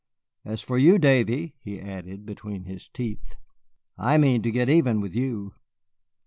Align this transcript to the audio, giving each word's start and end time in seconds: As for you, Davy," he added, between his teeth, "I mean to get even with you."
As 0.43 0.61
for 0.61 0.79
you, 0.79 0.97
Davy," 0.97 1.53
he 1.59 1.79
added, 1.79 2.25
between 2.25 2.63
his 2.63 2.89
teeth, 2.89 3.35
"I 3.99 4.17
mean 4.17 4.41
to 4.41 4.49
get 4.49 4.67
even 4.67 4.99
with 4.99 5.15
you." 5.15 5.53